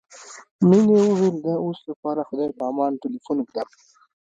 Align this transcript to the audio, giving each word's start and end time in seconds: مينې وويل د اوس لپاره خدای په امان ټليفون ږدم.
مينې 0.67 0.97
وويل 1.07 1.35
د 1.45 1.47
اوس 1.63 1.79
لپاره 1.91 2.21
خدای 2.27 2.49
په 2.57 2.63
امان 2.71 2.91
ټليفون 3.03 3.37
ږدم. 3.47 3.67